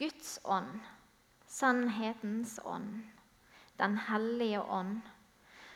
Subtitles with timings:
[0.00, 0.78] Guds ånd,
[1.46, 3.02] sannhetens ånd,
[3.76, 5.00] Den hellige ånd,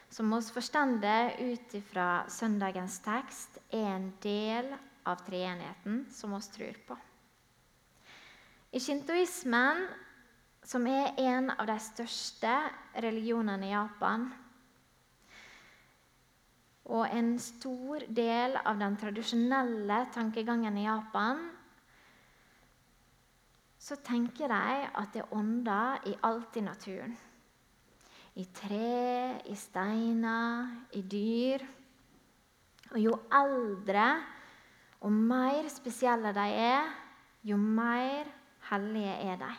[0.08, 4.70] som hos forstår ut fra søndagens tekst, er en del
[5.04, 6.96] av treenigheten som oss tror på.
[8.72, 9.86] I shintoismen,
[10.64, 12.54] som er en av de største
[13.04, 14.30] religionene i Japan,
[16.84, 21.44] og en stor del av den tradisjonelle tankegangen i Japan,
[23.84, 27.12] så tenker de at det er ånder i alt i naturen.
[28.40, 31.64] I tre, i steiner, i dyr.
[32.94, 34.06] Og jo eldre
[35.04, 36.88] og mer spesielle de er,
[37.44, 38.30] jo mer
[38.70, 39.52] hellige er de.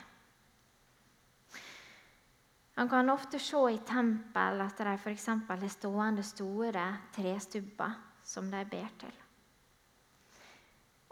[2.75, 5.29] Man kan ofte se i tempel at de f.eks.
[5.47, 9.13] har stående store trestubber som de ber til.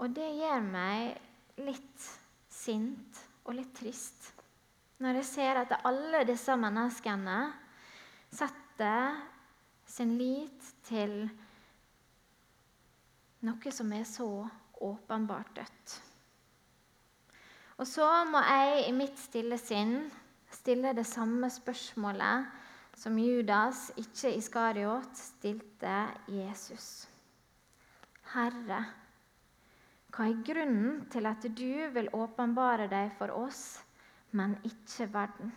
[0.01, 2.09] Og det gjør meg litt
[2.63, 4.31] sint og litt trist
[5.03, 7.37] når jeg ser at alle disse menneskene
[8.31, 9.17] setter
[9.89, 11.25] sin lit til
[13.43, 14.27] noe som er så
[14.83, 15.95] åpenbart dødt.
[17.81, 19.97] Og så må jeg i mitt stille sinn
[20.53, 22.51] stille det samme spørsmålet
[22.95, 25.95] som Judas, ikke Iskariot, stilte
[26.29, 27.07] Jesus.
[28.35, 28.83] Herre,
[30.13, 33.81] hva er grunnen til at du vil åpenbare deg for oss,
[34.37, 35.49] men ikke verden?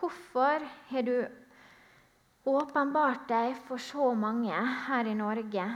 [0.00, 1.16] Hvorfor har du
[2.48, 5.66] åpenbart deg for så mange her i Norge,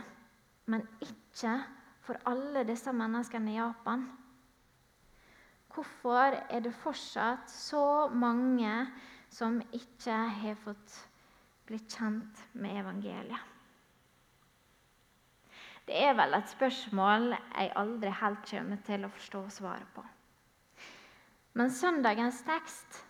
[0.73, 1.59] men ikke
[2.07, 4.07] for alle disse menneskene i Japan?
[5.75, 8.87] Hvorfor er det fortsatt så mange
[9.29, 11.01] som ikke har fått
[11.69, 13.54] blitt kjent med evangeliet?
[15.85, 20.05] Det er vel et spørsmål jeg aldri helt kommer til å forstå svaret på.
[21.55, 23.03] Men søndagens tekst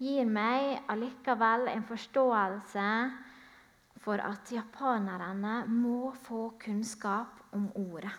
[0.00, 2.86] gir meg allikevel en forståelse
[4.00, 8.14] for at japanerne må få kunnskap om ordet.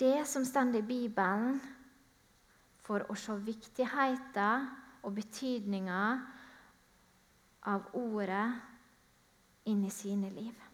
[0.00, 1.60] Det som står i Bibelen,
[2.80, 4.64] for å se viktigheten
[5.06, 6.00] og betydninga
[7.70, 8.48] av ordet
[9.70, 10.69] inn i sine liv.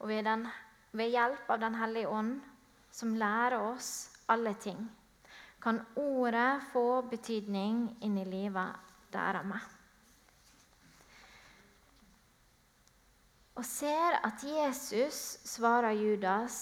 [0.00, 0.46] Og ved, den,
[0.96, 2.40] ved hjelp av Den hellige ånd,
[2.90, 4.80] som lærer oss alle ting,
[5.60, 9.66] kan ordet få betydning inn i livet deres.
[13.60, 16.56] Og ser at Jesus svarer Judas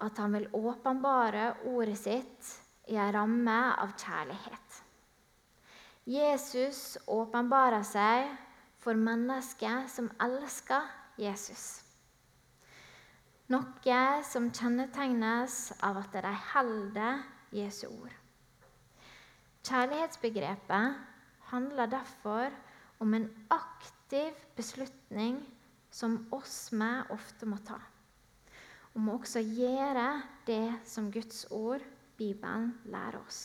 [0.00, 2.52] at han vil åpenbare ordet sitt
[2.86, 4.82] i en ramme av kjærlighet.
[6.06, 8.28] Jesus åpenbarer seg
[8.78, 10.86] for mennesker som elsker
[11.18, 11.85] Jesus.
[13.46, 17.20] Noe som kjennetegnes av at de holder
[17.54, 18.14] Jesu ord.
[19.66, 20.96] Kjærlighetsbegrepet
[21.52, 22.50] handler derfor
[22.98, 25.38] om en aktiv beslutning
[25.94, 27.78] som oss med ofte må ta.
[28.98, 30.08] Om å også gjøre
[30.48, 31.84] det som Guds ord
[32.18, 33.40] Bibelen lærer oss.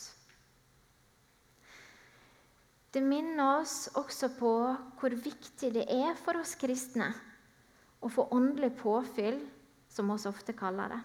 [2.92, 4.52] Det minner oss også på
[4.98, 7.12] hvor viktig det er for oss kristne
[8.02, 9.38] å få åndelig påfyll,
[9.92, 11.02] som vi ofte kaller det,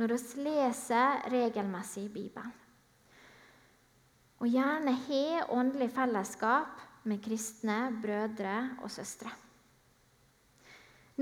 [0.00, 2.58] når vi leser regelmessig i Bibelen.
[4.42, 9.30] Og gjerne har åndelig fellesskap med kristne brødre og søstre.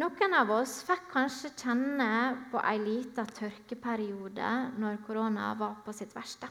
[0.01, 2.09] Noen av oss fikk kanskje kjenne
[2.53, 6.49] på ei lita tørkeperiode når korona var på sitt verste.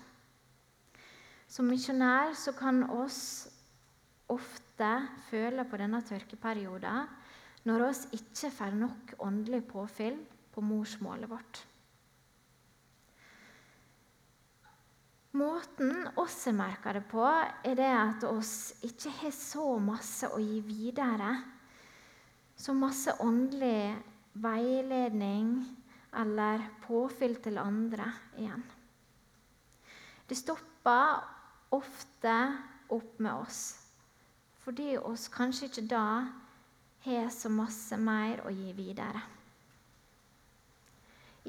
[1.50, 3.48] Som misjonær kan oss
[4.30, 4.92] ofte
[5.32, 7.08] føle på denne tørkeperioden
[7.70, 10.18] når oss ikke får nok åndelig påfyll
[10.54, 11.62] på morsmålet vårt.
[15.38, 20.60] Måten oss merker det på, er det at oss ikke har så masse å gi
[20.66, 21.38] videre
[22.60, 23.96] så masse åndelig
[24.44, 25.54] veiledning
[26.20, 28.10] eller påfyll til andre
[28.40, 28.64] igjen.
[30.28, 31.22] Det stopper
[31.76, 32.36] ofte
[32.92, 33.62] opp med oss
[34.60, 36.06] fordi oss kanskje ikke da
[37.06, 39.22] har så masse mer å gi videre.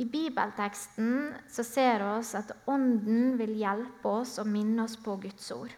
[0.01, 5.51] I bibelteksten så ser vi at Ånden vil hjelpe oss og minne oss på Guds
[5.53, 5.73] ord.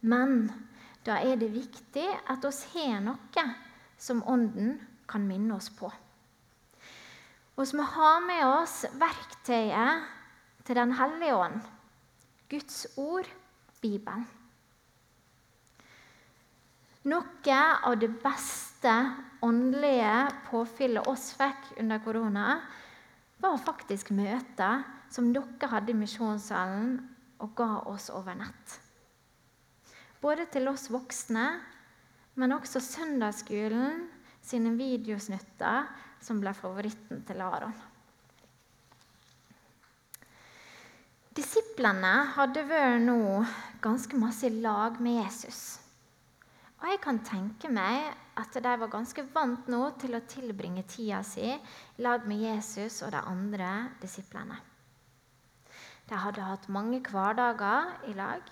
[0.00, 0.46] Men
[1.04, 3.44] da er det viktig at oss har noe
[3.98, 4.78] som Ånden
[5.10, 5.90] kan minne oss på.
[7.58, 10.06] Vi må ha med oss verktøyet
[10.64, 11.60] til Den hellige ånd,
[12.48, 13.26] Guds ord,
[13.82, 14.26] Bibelen.
[17.08, 18.92] Noe av det beste
[19.44, 22.48] åndelige påfyllet oss fikk under korona,
[23.38, 24.82] var faktisk møter
[25.14, 26.98] som dere hadde i misjonssalen
[27.40, 28.76] og ga oss over nett.
[30.20, 31.46] Både til oss voksne,
[32.38, 34.08] men også søndagsskolen
[34.42, 35.86] sine videosnutter
[36.20, 37.76] som ble favoritten til Aron.
[41.38, 43.20] Disiplene hadde vært nå
[43.84, 45.60] ganske masse i lag med Jesus.
[46.78, 51.24] Og jeg kan tenke meg at de var ganske vant nå til å tilbringe tida
[51.26, 53.70] si i lag med Jesus og de andre
[54.02, 54.60] disiplene.
[56.08, 58.46] De hadde hatt mange hverdager i lag,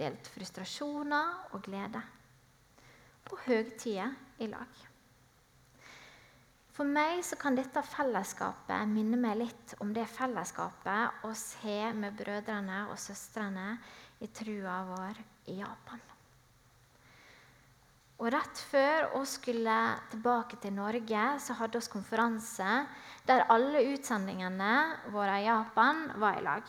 [0.00, 2.00] delt frustrasjoner og glede.
[3.30, 4.82] Og høgtider i lag.
[6.76, 12.18] For meg så kan dette fellesskapet minne meg litt om det fellesskapet oss har med
[12.18, 13.70] brødrene og søstrene
[14.20, 16.15] i trua vår i Japan.
[18.16, 19.76] Og Rett før vi skulle
[20.08, 22.78] tilbake til Norge, så hadde vi konferanse
[23.28, 24.72] der alle utsendingene
[25.12, 26.62] våre i Japan var i lag.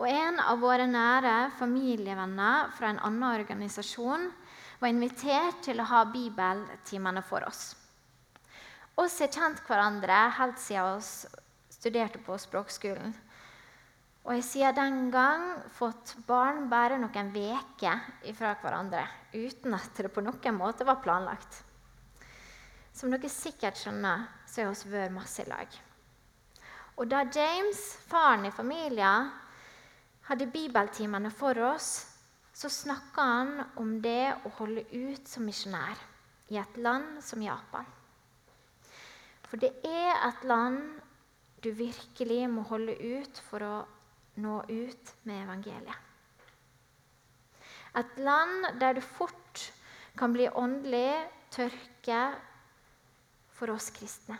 [0.00, 4.30] Og En av våre nære familievenner fra en annen organisasjon
[4.80, 7.74] var invitert til å ha bibeltimene for oss.
[8.96, 13.12] Vi har kjent hverandre helt siden vi studerte på språkskolen.
[14.26, 18.02] Og jeg siden den gang fått barn bare noen uker
[18.36, 21.62] fra hverandre uten at det på noen måte var planlagt.
[22.92, 25.68] Som dere sikkert skjønner, så har vi vært masse i lag.
[27.00, 27.80] Og da James,
[28.10, 29.30] faren i familien,
[30.28, 32.10] hadde bibeltimene for oss,
[32.52, 35.96] så snakka han om det å holde ut som misjonær
[36.52, 37.88] i et land som Japan.
[39.48, 41.00] For det er et land
[41.64, 43.74] du virkelig må holde ut for å
[44.38, 46.06] nå ut med evangeliet.
[47.98, 49.64] Et land der du fort
[50.18, 52.20] kan bli åndelig tørke
[53.50, 54.38] for oss kristne.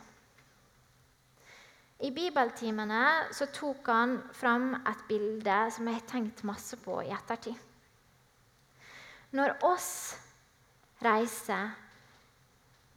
[2.01, 7.11] I bibeltimene så tok han fram et bilde som jeg har tenkt masse på i
[7.13, 7.59] ettertid.
[9.37, 9.91] Når oss
[11.05, 11.75] reiser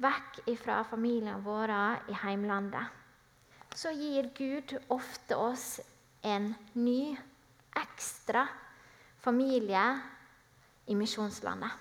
[0.01, 2.88] vekk fra familiene våre i heimlandet,
[3.75, 5.68] så gir Gud ofte oss
[6.23, 7.17] en ny,
[7.75, 8.47] ekstra
[9.19, 9.99] familie
[10.85, 11.71] i misjonslandet.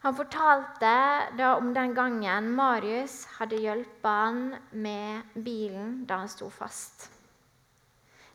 [0.00, 0.92] Han fortalte
[1.36, 7.10] da om den gangen Marius hadde hjulpet han med bilen da han sto fast.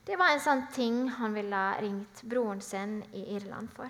[0.06, 3.90] Det var en sånn ting han ville ringt broren sin i Irland for.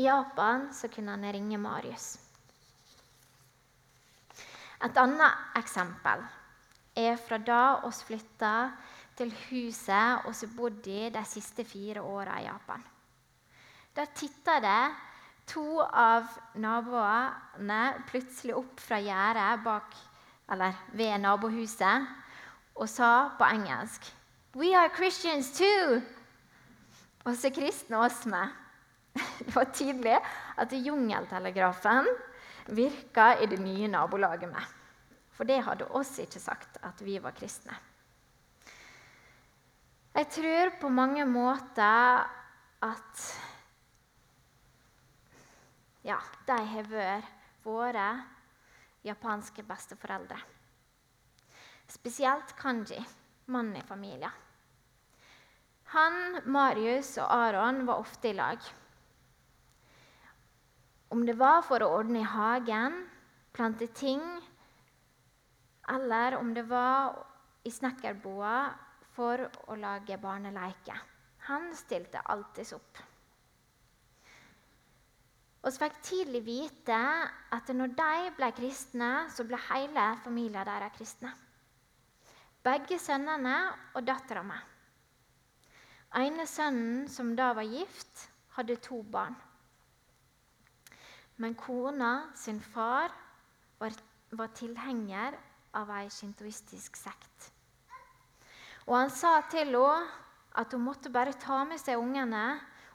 [0.00, 2.14] I Japan så kunne han ringe Marius.
[4.80, 6.24] Et annet eksempel
[6.96, 8.54] er fra da vi flytta
[9.16, 12.82] til huset vi har bodd i de siste fire åra i Japan.
[13.96, 14.82] Da titta det
[15.50, 19.66] to av naboene plutselig opp fra gjerdet
[20.94, 22.06] ved nabohuset
[22.74, 24.08] og sa på engelsk
[24.56, 26.00] We are Christians too!
[27.24, 28.50] Og så kristne oss med.
[29.44, 30.16] Det var tydelig
[30.58, 32.08] at jungeltelegrafen
[32.74, 34.79] virka i det nye nabolaget med.
[35.40, 37.72] For det hadde oss ikke sagt at vi var kristne.
[40.12, 42.26] Jeg tror på mange måter
[42.84, 43.22] at
[46.04, 48.04] ja, de har vært våre
[49.08, 50.36] japanske besteforeldre.
[51.88, 53.00] Spesielt Kanji,
[53.48, 54.36] mannen i familien.
[55.96, 58.60] Han, Marius og Aron var ofte i lag.
[61.08, 63.06] Om det var for å ordne i hagen,
[63.56, 64.20] plante ting,
[65.90, 67.18] eller om det var
[67.66, 68.56] i snekkerboa
[69.14, 70.98] for å lage barneleker.
[71.50, 73.00] Han stilte alltids opp.
[75.60, 76.98] Vi fikk tidlig vite
[77.52, 81.34] at når de ble kristne, så ble hele familien deres kristne.
[82.64, 83.56] Begge sønnene
[83.96, 84.56] og dattera mi.
[86.16, 89.36] ene sønnen, som da var gift, hadde to barn.
[91.36, 93.12] Men kona sin far
[93.78, 93.92] var,
[94.30, 95.38] var tilhenger
[95.76, 97.50] av ei shintoistisk sekt.
[98.88, 100.08] Og han sa til henne
[100.60, 102.44] at hun måtte bare ta med seg ungene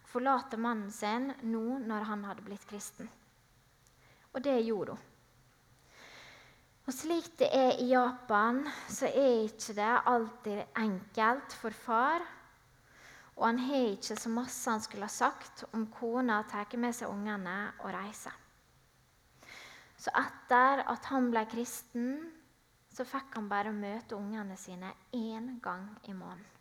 [0.01, 3.08] og forlate mannen sin nå når han hadde blitt kristen.
[4.36, 5.12] Og det gjorde hun.
[6.86, 8.60] Og Slik det er i Japan,
[8.91, 12.25] så er ikke det alltid enkelt for far
[13.36, 17.12] og han har ikke så masse han skulle ha sagt om kona tar med seg
[17.12, 18.34] ungene og reiser.
[20.00, 22.15] Så etter at han ble kristen,
[22.95, 26.51] så fikk han bare møte ungene sine én gang i måneden.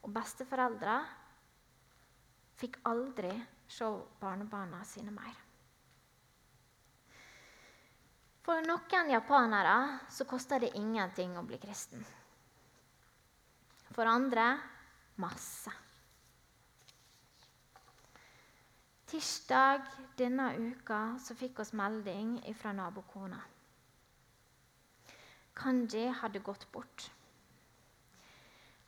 [0.00, 0.96] Og besteforeldra
[2.56, 3.32] fikk aldri
[3.68, 3.88] se
[4.20, 5.36] barnebarna sine mer.
[8.40, 9.76] For noen japanere
[10.08, 12.00] så koster det ingenting å bli kristen.
[13.92, 14.46] For andre
[15.20, 15.72] masse.
[19.10, 19.84] Tirsdag
[20.16, 23.40] denne uka så fikk oss melding fra nabokona.
[25.60, 27.10] Kanji hadde gått bort.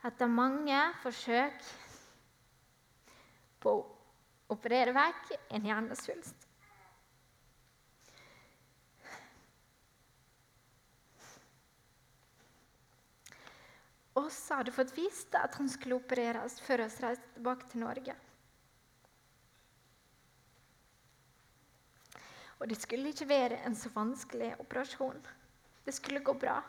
[0.02, 1.66] Etter mange forsøk
[3.62, 3.82] på å
[4.54, 6.48] operere vekk en hjernesvulst.
[14.18, 18.16] Også hadde fått vist at han skulle opereres før vi reiste tilbake til Norge.
[22.60, 25.22] Og det skulle ikke være en så vanskelig operasjon.
[25.84, 26.60] Det skulle gå bra.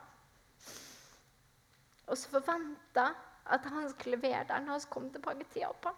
[2.08, 3.10] Og så forventa
[3.46, 5.93] at han skulle være der når vi kom tilbake til Japan.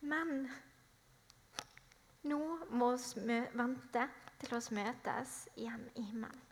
[0.00, 0.50] Men
[2.22, 2.40] nå
[2.70, 4.06] må vi vente
[4.40, 6.46] til oss møtes igjen i himmelen.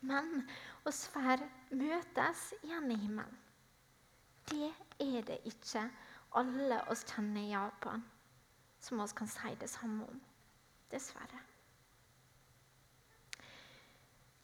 [0.00, 0.46] Men
[0.88, 1.44] å får
[1.76, 3.36] møtes igjen i himmelen.
[4.50, 4.70] Det
[5.04, 5.84] er det ikke
[6.40, 8.02] alle oss kjenner i Japan
[8.80, 10.20] som vi kan si det samme om.
[10.90, 11.44] Dessverre.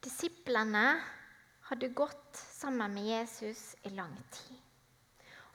[0.06, 0.84] Disiplene
[1.66, 4.62] hadde gått sammen med Jesus i lang tid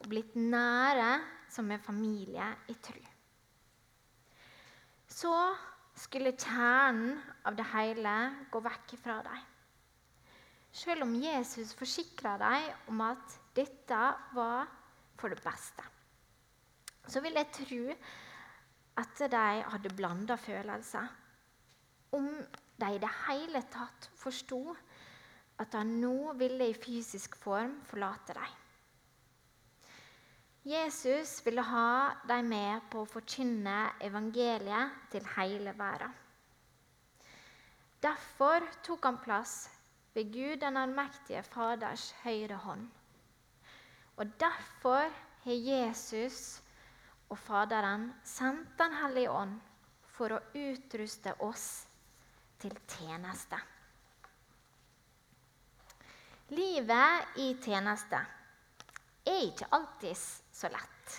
[0.01, 1.11] og blitt nære
[1.51, 3.01] som en familie i tru.
[5.11, 5.31] Så
[6.01, 8.15] skulle kjernen av det hele
[8.51, 9.47] gå vekk fra dem.
[10.71, 14.01] Selv om Jesus forsikra dem om at dette
[14.33, 14.69] var
[15.19, 15.83] for det beste,
[17.11, 17.81] så vil jeg tro
[18.99, 21.07] at de hadde blanda følelser.
[22.11, 22.27] Om
[22.81, 24.75] de i det hele tatt forsto
[25.61, 28.57] at han nå ville i fysisk form forlate dem.
[30.65, 36.13] Jesus ville ha dem med på å forkynne evangeliet til hele verden.
[38.01, 39.55] Derfor tok han plass
[40.13, 42.87] ved Gud den allmektige Faders høyre hånd.
[44.17, 45.09] Og derfor
[45.43, 46.60] har Jesus
[47.31, 49.59] og Faderen sendte Den hellige ånd
[50.11, 51.67] for å utruste oss
[52.61, 53.57] til tjeneste.
[56.51, 58.19] Livet i tjeneste
[59.23, 61.17] er ikke alltid så lett.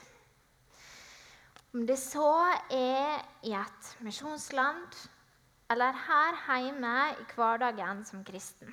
[1.73, 2.28] Om det så
[2.69, 5.00] er i et misjonsland
[5.73, 8.69] eller her hjemme i hverdagen som kristen.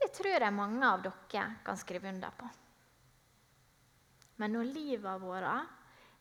[0.00, 2.48] Det tror jeg mange av dere kan skrive under på.
[4.36, 5.46] Men når livet vårt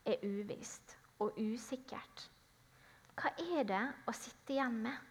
[0.05, 2.27] er uvisst og usikkert,
[3.13, 5.09] hva er det å sitte igjen med?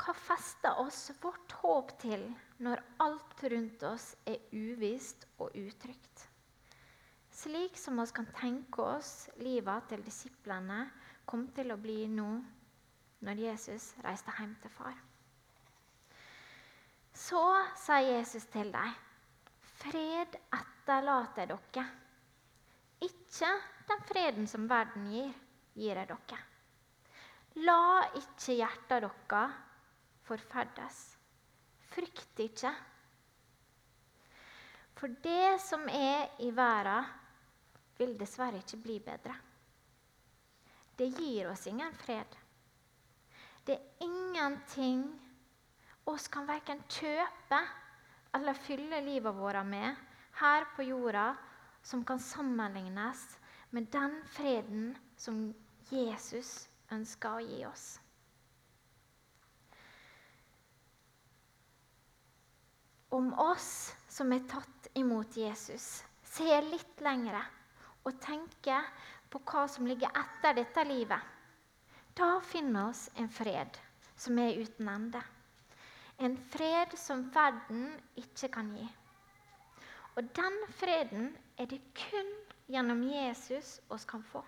[0.00, 2.22] Hva fester oss vårt håp til
[2.64, 6.26] når alt rundt oss er uvisst og utrygt?
[7.40, 10.84] Slik som vi kan tenke oss livet til disiplene
[11.28, 12.30] kom til å bli nå
[13.26, 14.96] når Jesus reiste hjem til far.
[17.12, 17.42] Så
[17.76, 18.94] sa Jesus til dem,
[19.80, 20.36] 'Fred
[20.90, 21.88] etterlater dere.'
[23.00, 23.50] Ikke
[23.88, 25.30] den freden som verden gir,
[25.74, 26.38] gir jeg dere.
[27.64, 29.54] La ikke hjertet deres
[30.26, 30.98] forferdes.
[31.90, 32.72] Frykt ikke.
[34.94, 37.08] For det som er i verden,
[37.96, 39.34] vil dessverre ikke bli bedre.
[40.96, 42.36] Det gir oss ingen fred.
[43.64, 45.02] Det er ingenting
[46.08, 47.60] oss kan verken kjøpe
[48.34, 50.09] eller fylle livet vårt med
[50.40, 51.34] her på jorda
[51.82, 53.38] som kan sammenlignes
[53.70, 55.50] med den freden som
[55.90, 57.86] Jesus ønsker å gi oss.
[63.10, 63.70] Om oss
[64.08, 67.42] som er tatt imot Jesus, ser litt lengre
[68.06, 68.86] og tenker
[69.30, 71.20] på hva som ligger etter dette livet,
[72.14, 73.78] da finner oss en fred
[74.18, 75.22] som er uten ende.
[76.20, 78.86] En fred som verden ikke kan gi.
[80.20, 82.26] Og den freden er det kun
[82.68, 84.42] gjennom Jesus oss kan få.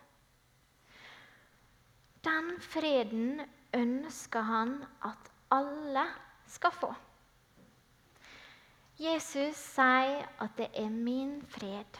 [2.20, 3.40] Den freden
[3.72, 4.74] ønsker han
[5.08, 6.02] at alle
[6.52, 6.90] skal få.
[9.00, 11.96] Jesus sier at det er min fred.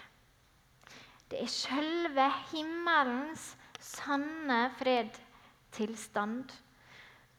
[1.33, 6.53] Det er selve himmelens sanne fredtilstand,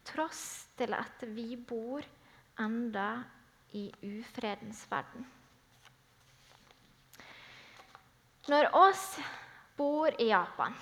[0.09, 2.01] tross til at vi bor
[2.59, 3.07] enda
[3.77, 5.29] i ufredens verden.
[8.51, 9.05] Når oss
[9.77, 10.75] bor i Japan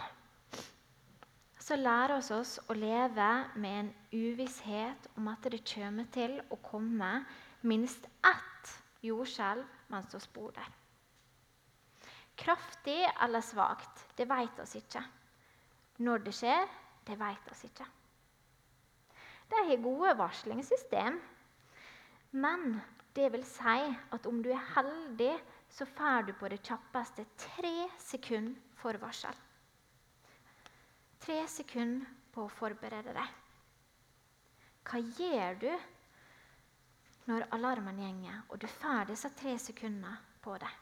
[1.62, 3.28] så lærer vi oss å leve
[3.62, 7.12] med en uvisshet om at det kommer til å komme
[7.70, 8.72] minst ett
[9.06, 9.64] jordskjelv
[9.94, 10.68] mens vi bor der.
[12.42, 15.04] Kraftig eller svakt, det vet oss ikke.
[16.02, 16.66] Når det skjer,
[17.06, 17.86] det vet oss ikke.
[19.52, 21.22] De har gode varslingssystem,
[22.32, 22.80] men
[23.14, 23.80] det vil si
[24.16, 25.36] at om du er heldig,
[25.72, 29.36] så får du på det kjappeste tre sekunder for varsel.
[31.22, 33.38] Tre sekunder på å forberede deg.
[34.88, 35.72] Hva gjør du
[37.30, 40.80] når alarmen gjenger, og du får disse tre sekundene på deg?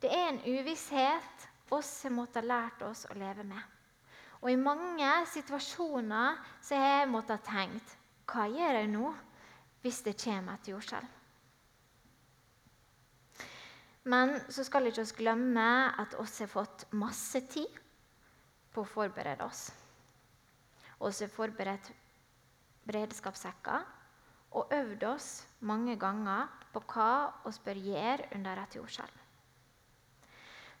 [0.00, 3.60] Det er en uvisshet oss har måttet lært oss å leve med.
[4.40, 7.96] Og i mange situasjoner så har jeg måttet tenkt
[8.28, 9.12] Hva gjør jeg nå
[9.82, 11.17] hvis det kommer et jordskjelv?
[14.04, 17.80] Men så skal ikke glemme at oss har fått masse tid
[18.72, 19.68] på å forberede oss.
[20.98, 21.92] Vi har forberedt
[22.88, 23.84] beredskapssekker
[24.58, 25.28] og øvd oss
[25.60, 27.10] mange ganger på hva
[27.44, 29.24] vi bør gjøre under et jordskjelv.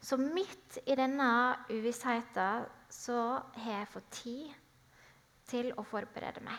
[0.00, 1.28] Så midt i denne
[1.70, 3.18] uvissheten så
[3.58, 4.50] har jeg fått tid
[5.48, 6.58] til å forberede meg.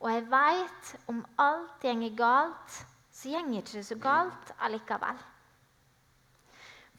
[0.00, 2.78] Og jeg veit om alt går galt,
[3.16, 5.20] så det ikke så galt allikevel.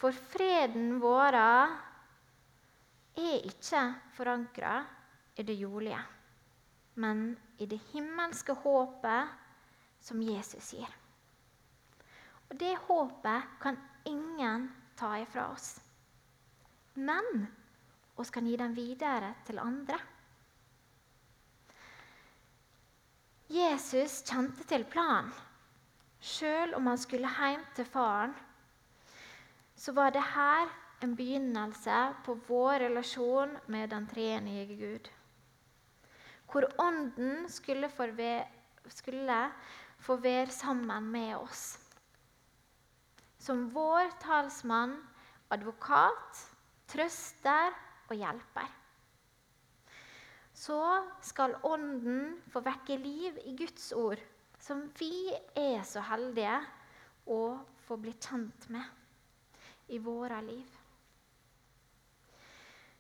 [0.01, 1.75] For freden vår er
[3.17, 3.81] ikke
[4.17, 4.79] forankra
[5.38, 6.00] i det jordlige,
[6.95, 9.29] men i det himmelske håpet
[10.01, 10.89] som Jesus gir.
[12.50, 15.75] Og det håpet kan ingen ta ifra oss.
[16.95, 17.45] Men
[18.17, 20.00] vi kan gi den videre til andre.
[23.53, 25.29] Jesus kjente til planen.
[26.19, 28.36] Sjøl om han skulle hjem til faren,
[29.77, 30.69] så var det her
[31.05, 35.09] en begynnelse på vår relasjon med den treenige Gud.
[36.51, 38.07] Hvor Ånden skulle få
[40.21, 41.77] være sammen med oss
[43.47, 44.97] som vår talsmann,
[45.53, 46.41] advokat,
[46.91, 47.75] trøster
[48.09, 48.67] og hjelper.
[50.57, 50.79] Så
[51.24, 54.19] skal Ånden få vekke liv i Guds ord,
[54.68, 56.58] som vi er så heldige
[57.32, 57.42] å
[57.88, 58.84] få bli kjent med
[59.96, 60.74] i våre liv.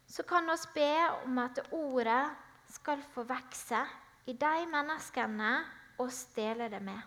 [0.07, 0.91] Så kan vi be
[1.25, 2.23] om at ordet
[2.71, 3.81] skal få vokse
[4.31, 5.51] i de menneskene
[5.99, 7.01] oss deler det med,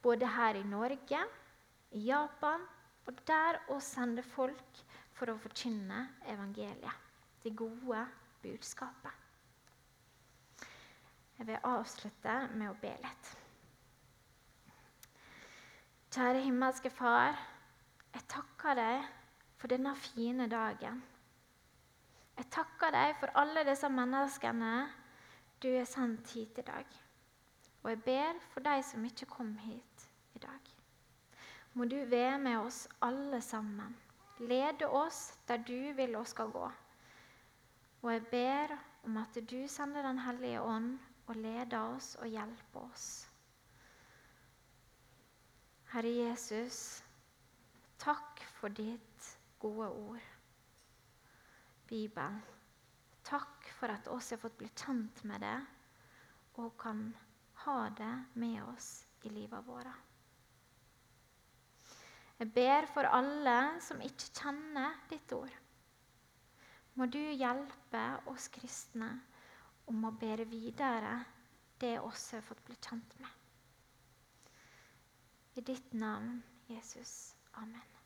[0.00, 1.20] både her i Norge
[1.96, 2.64] i Japan,
[3.08, 4.80] og der å sende folk
[5.16, 6.96] for å forkynne evangeliet,
[7.42, 8.06] det gode
[8.40, 9.12] budskapet.
[11.36, 13.36] Jeg vil avslutte med å be litt.
[16.10, 17.38] Kjære himmelske Far,
[18.14, 19.06] jeg takker deg
[19.60, 21.02] for denne fine dagen.
[22.38, 24.74] Jeg takker deg for alle disse menneskene
[25.62, 26.98] du har sendt hit i dag.
[27.82, 30.76] Og jeg ber for de som ikke kom hit i dag
[31.74, 33.96] må du være med oss alle sammen.
[34.40, 36.70] Lede oss der du vil oss skal gå.
[38.02, 42.80] Og jeg ber om at du sender Den hellige ånd og leder oss og hjelper
[42.80, 43.29] oss.
[45.90, 47.00] Herre Jesus,
[47.98, 49.24] takk for ditt
[49.58, 50.26] gode ord,
[51.90, 52.36] Bibelen.
[53.26, 55.56] Takk for at oss har fått bli kjent med det
[56.62, 57.02] og kan
[57.64, 58.92] ha det med oss
[59.26, 59.90] i livet vårt.
[62.38, 65.58] Jeg ber for alle som ikke kjenner ditt ord.
[66.94, 69.10] Må du hjelpe oss kristne
[69.90, 71.18] om å bære videre
[71.82, 73.39] det oss har fått bli kjent med.
[75.60, 77.34] I ditt navn, Jesus.
[77.52, 77.99] Amen.